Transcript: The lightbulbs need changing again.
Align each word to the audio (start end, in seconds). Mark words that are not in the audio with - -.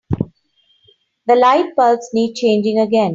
The 1.27 1.35
lightbulbs 1.35 2.05
need 2.11 2.33
changing 2.33 2.79
again. 2.79 3.09